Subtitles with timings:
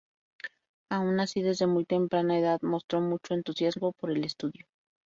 [0.89, 4.65] Aun así desde muy temprana edad mostró mucho entusiasmo por el estudio.